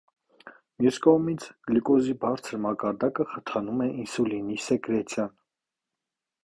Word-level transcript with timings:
Մյուս 0.83 0.95
կողմից, 1.05 1.45
գլյուկոզի 1.67 2.15
բարձր 2.25 2.59
մակարդակը 2.65 3.27
խթանում 3.35 3.87
է 3.87 3.89
ինսուլինի 4.05 4.61
սեկրեցիան։ 4.71 5.33